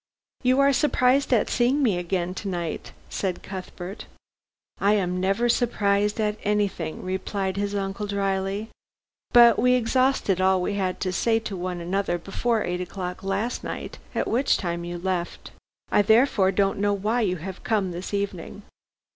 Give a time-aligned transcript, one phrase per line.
[0.41, 4.07] "You are surprised at seeing me again to night," said Cuthbert.
[4.79, 8.69] "I am never surprised at anything," replied his uncle dryly,
[9.31, 13.63] "but we exhausted all we had to say to one another before eight o'clock last
[13.63, 15.51] night, at which time you left.
[15.91, 18.63] I therefore don't know why you have come this evening.